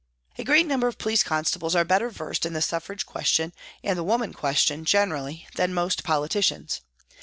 A 0.39 0.43
great 0.43 0.65
number 0.65 0.87
of 0.87 0.97
police 0.97 1.21
constables 1.21 1.75
are 1.75 1.85
better 1.85 2.09
versed 2.09 2.43
in 2.43 2.53
the 2.53 2.61
suffrage 2.63 3.05
question 3.05 3.53
and 3.83 3.99
the 3.99 4.03
woman 4.03 4.33
question 4.33 4.83
generally 4.83 5.47
than 5.57 5.75
most 5.75 6.03
politicians. 6.03 6.81